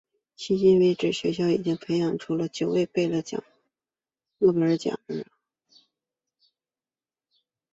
[0.35, 3.39] 迄今为止学校已经培养出了九位诺贝尔奖
[5.05, 5.29] 得主。